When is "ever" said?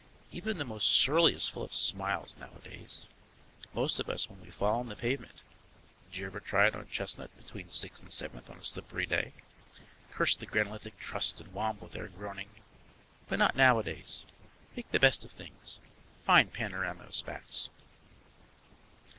6.25-6.39